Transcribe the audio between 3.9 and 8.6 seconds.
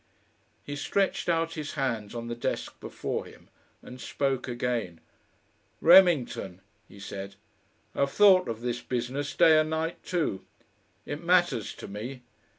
spoke again. "Remington," he said, "I've thought